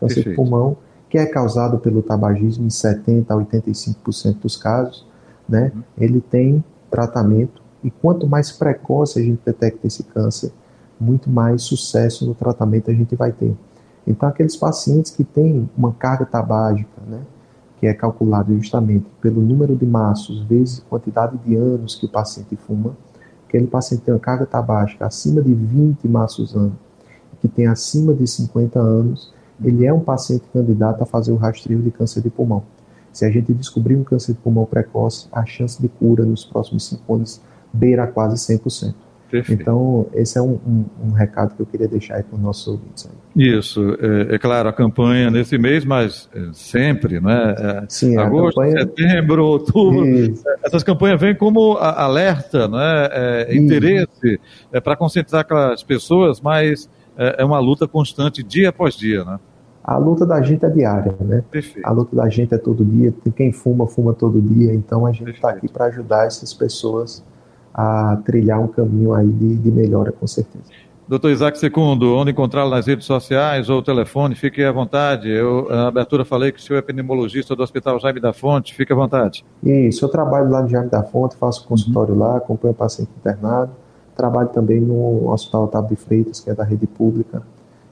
Câncer 0.00 0.24
Perfeito. 0.24 0.30
de 0.30 0.36
pulmão, 0.36 0.78
que 1.10 1.18
é 1.18 1.26
causado 1.26 1.78
pelo 1.78 2.02
tabagismo 2.02 2.64
em 2.64 2.68
70% 2.68 3.26
a 3.28 3.34
85% 3.34 4.40
dos 4.40 4.56
casos, 4.56 5.06
né? 5.48 5.72
Uhum. 5.74 5.82
ele 5.98 6.20
tem 6.20 6.64
tratamento 6.90 7.62
e 7.82 7.90
quanto 7.90 8.26
mais 8.26 8.50
precoce 8.50 9.18
a 9.18 9.22
gente 9.22 9.40
detecta 9.44 9.86
esse 9.86 10.02
câncer, 10.02 10.52
muito 10.98 11.30
mais 11.30 11.62
sucesso 11.62 12.26
no 12.26 12.34
tratamento 12.34 12.90
a 12.90 12.94
gente 12.94 13.14
vai 13.14 13.32
ter. 13.32 13.54
Então, 14.06 14.28
aqueles 14.28 14.56
pacientes 14.56 15.10
que 15.10 15.24
têm 15.24 15.68
uma 15.76 15.92
carga 15.92 16.24
tabágica, 16.24 17.00
né, 17.06 17.20
que 17.78 17.86
é 17.86 17.92
calculado 17.92 18.54
justamente 18.56 19.06
pelo 19.20 19.40
número 19.40 19.76
de 19.76 19.84
maços 19.84 20.42
vezes 20.44 20.80
quantidade 20.88 21.36
de 21.38 21.54
anos 21.54 21.94
que 21.94 22.06
o 22.06 22.08
paciente 22.08 22.56
fuma, 22.56 22.96
aquele 23.46 23.66
paciente 23.66 24.02
tem 24.02 24.14
uma 24.14 24.20
carga 24.20 24.46
tabágica 24.46 25.06
acima 25.06 25.42
de 25.42 25.52
20 25.52 26.08
maços 26.08 26.54
ano, 26.54 26.76
que 27.40 27.48
tem 27.48 27.66
acima 27.66 28.14
de 28.14 28.26
50 28.26 28.78
anos, 28.78 29.32
ele 29.62 29.84
é 29.84 29.92
um 29.92 30.00
paciente 30.00 30.44
candidato 30.52 31.02
a 31.02 31.06
fazer 31.06 31.32
o 31.32 31.36
rastreio 31.36 31.80
de 31.82 31.90
câncer 31.90 32.22
de 32.22 32.30
pulmão. 32.30 32.62
Se 33.16 33.24
a 33.24 33.30
gente 33.30 33.50
descobrir 33.54 33.96
um 33.96 34.04
câncer 34.04 34.34
de 34.34 34.38
pulmão 34.40 34.66
precoce, 34.66 35.26
a 35.32 35.42
chance 35.46 35.80
de 35.80 35.88
cura 35.88 36.22
nos 36.22 36.44
próximos 36.44 36.86
5 36.86 37.14
anos 37.14 37.40
beira 37.72 38.06
quase 38.06 38.36
100%. 38.36 38.94
Perfeito. 39.30 39.62
Então, 39.62 40.06
esse 40.12 40.36
é 40.36 40.42
um, 40.42 40.60
um, 40.66 40.84
um, 41.02 41.12
recado 41.12 41.56
que 41.56 41.62
eu 41.62 41.64
queria 41.64 41.88
deixar 41.88 42.16
aí 42.16 42.22
para 42.22 42.36
os 42.36 42.42
nossos 42.42 42.68
ouvintes. 42.68 43.08
Aí. 43.08 43.42
Isso, 43.42 43.96
é, 43.98 44.34
é, 44.34 44.38
claro, 44.38 44.68
a 44.68 44.72
campanha 44.72 45.30
nesse 45.30 45.56
mês, 45.56 45.82
mas 45.82 46.28
é, 46.34 46.50
sempre, 46.52 47.18
né? 47.18 47.54
É, 47.58 47.84
Sim, 47.88 48.18
agosto, 48.18 48.60
campanha... 48.60 48.80
setembro, 48.80 49.46
outubro, 49.46 50.06
Isso. 50.06 50.44
essas 50.62 50.82
campanhas 50.82 51.18
vêm 51.18 51.34
como 51.34 51.78
alerta, 51.78 52.68
né? 52.68 53.08
É, 53.12 53.56
interesse 53.56 54.38
é, 54.70 54.78
para 54.78 54.94
conscientizar 54.94 55.40
aquelas 55.40 55.82
pessoas, 55.82 56.38
mas 56.38 56.86
é, 57.16 57.42
uma 57.42 57.58
luta 57.60 57.88
constante 57.88 58.42
dia 58.42 58.68
após 58.68 58.94
dia, 58.94 59.24
né? 59.24 59.40
A 59.86 59.98
luta 59.98 60.26
da 60.26 60.42
gente 60.42 60.64
é 60.64 60.68
diária, 60.68 61.14
né? 61.20 61.44
Perfeito. 61.48 61.86
A 61.86 61.92
luta 61.92 62.16
da 62.16 62.28
gente 62.28 62.52
é 62.52 62.58
todo 62.58 62.84
dia, 62.84 63.14
quem 63.36 63.52
fuma, 63.52 63.86
fuma 63.86 64.12
todo 64.12 64.42
dia, 64.42 64.74
então 64.74 65.06
a 65.06 65.12
gente 65.12 65.30
está 65.30 65.50
aqui 65.50 65.68
para 65.68 65.84
ajudar 65.84 66.26
essas 66.26 66.52
pessoas 66.52 67.22
a 67.72 68.18
trilhar 68.24 68.60
um 68.60 68.66
caminho 68.66 69.14
aí 69.14 69.28
de, 69.28 69.54
de 69.54 69.70
melhora, 69.70 70.10
com 70.10 70.26
certeza. 70.26 70.64
Doutor 71.06 71.30
Isaac 71.30 71.56
Secundo, 71.56 72.16
onde 72.16 72.32
encontrá-lo 72.32 72.68
nas 72.68 72.88
redes 72.88 73.06
sociais 73.06 73.70
ou 73.70 73.80
telefone, 73.80 74.34
fique 74.34 74.64
à 74.64 74.72
vontade. 74.72 75.30
Eu, 75.30 75.68
na 75.70 75.86
abertura, 75.86 76.24
falei 76.24 76.50
que 76.50 76.58
o 76.58 76.60
senhor 76.60 76.78
é 76.78 76.80
epidemiologista 76.80 77.54
do 77.54 77.62
Hospital 77.62 78.00
Jaime 78.00 78.18
da 78.18 78.32
Fonte, 78.32 78.74
fique 78.74 78.92
à 78.92 78.96
vontade. 78.96 79.44
Isso, 79.62 80.04
eu 80.04 80.08
trabalho 80.08 80.50
lá 80.50 80.62
no 80.62 80.68
Jaime 80.68 80.90
da 80.90 81.04
Fonte, 81.04 81.36
faço 81.36 81.64
consultório 81.68 82.12
uhum. 82.12 82.20
lá, 82.20 82.38
acompanho 82.38 82.72
o 82.72 82.76
paciente 82.76 83.10
internado, 83.20 83.70
trabalho 84.16 84.48
também 84.48 84.80
no 84.80 85.30
Hospital 85.30 85.64
Otávio 85.64 85.90
de 85.90 85.96
Freitas, 85.96 86.40
que 86.40 86.50
é 86.50 86.54
da 86.54 86.64
rede 86.64 86.88
pública. 86.88 87.40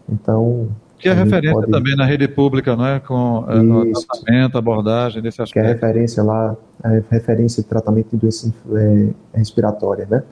Então, 0.09 0.71
que 1.05 1.09
é 1.11 1.13
referência 1.13 1.53
pode... 1.53 1.71
também 1.71 1.95
na 1.95 2.07
rede 2.07 2.27
pública, 2.27 2.75
não 2.75 2.87
é? 2.87 2.99
Com 2.99 3.45
é, 3.47 3.57
no 3.61 3.93
tratamento, 3.93 4.57
abordagem 4.57 5.21
desse 5.21 5.43
aspecto. 5.43 5.63
Que 5.63 5.71
é 5.71 5.75
referência 5.75 6.23
lá, 6.23 6.57
é 6.83 7.03
referência 7.11 7.63
de 7.63 7.69
tratamento 7.69 8.09
de 8.13 8.17
doença 8.17 8.51
é, 8.73 9.09
respiratória, 9.35 10.07
né? 10.11 10.23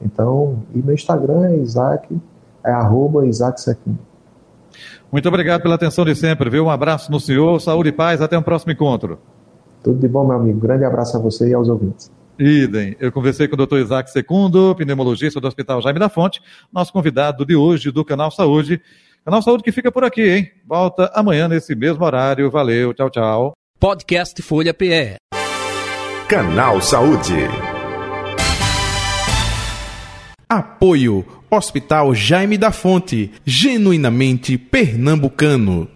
Então, 0.00 0.62
e 0.74 0.78
meu 0.78 0.94
Instagram 0.94 1.44
é 1.48 1.56
Isaac, 1.58 2.18
é 2.64 2.70
arroba 2.70 3.26
Isaac 3.26 3.60
Sequim. 3.60 3.98
Muito 5.12 5.28
obrigado 5.28 5.60
pela 5.60 5.74
atenção 5.74 6.02
de 6.02 6.14
sempre, 6.14 6.48
viu? 6.48 6.64
Um 6.64 6.70
abraço 6.70 7.12
no 7.12 7.20
senhor, 7.20 7.60
saúde 7.60 7.90
e 7.90 7.92
paz, 7.92 8.22
até 8.22 8.34
o 8.34 8.40
um 8.40 8.42
próximo 8.42 8.72
encontro. 8.72 9.18
Tudo 9.84 9.98
de 9.98 10.08
bom, 10.08 10.26
meu 10.26 10.36
amigo. 10.36 10.58
Grande 10.58 10.86
abraço 10.86 11.14
a 11.14 11.20
você 11.20 11.50
e 11.50 11.52
aos 11.52 11.68
ouvintes. 11.68 12.10
Idem. 12.38 12.96
Eu 12.98 13.12
conversei 13.12 13.46
com 13.46 13.54
o 13.54 13.66
Dr. 13.66 13.76
Isaac 13.76 14.10
Secundo, 14.10 14.74
pneumologista 14.74 15.38
do 15.38 15.46
Hospital 15.46 15.82
Jaime 15.82 16.00
da 16.00 16.08
Fonte, 16.08 16.40
nosso 16.72 16.90
convidado 16.90 17.44
de 17.44 17.54
hoje 17.54 17.90
do 17.90 18.02
Canal 18.02 18.30
Saúde. 18.30 18.80
Canal 19.24 19.40
Saúde 19.40 19.62
que 19.62 19.70
fica 19.70 19.92
por 19.92 20.02
aqui, 20.02 20.28
hein? 20.28 20.50
Volta 20.66 21.08
amanhã 21.14 21.46
nesse 21.46 21.76
mesmo 21.76 22.04
horário. 22.04 22.50
Valeu, 22.50 22.92
tchau, 22.92 23.08
tchau. 23.08 23.52
Podcast 23.78 24.42
Folha 24.42 24.74
PE. 24.74 25.14
Canal 26.28 26.80
Saúde. 26.82 27.36
Apoio 30.48 31.24
Hospital 31.48 32.14
Jaime 32.14 32.58
da 32.58 32.72
Fonte, 32.72 33.30
genuinamente 33.44 34.58
pernambucano. 34.58 35.88